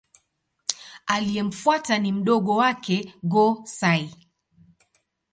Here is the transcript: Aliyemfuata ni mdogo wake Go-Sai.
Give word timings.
Aliyemfuata 1.07 1.97
ni 1.99 2.11
mdogo 2.11 2.55
wake 2.55 3.13
Go-Sai. 3.23 4.15